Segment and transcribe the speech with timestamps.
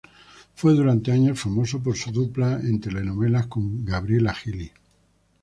[0.55, 4.71] Fue durante años famoso por su dupla en telenovelas con Gabriela Gili.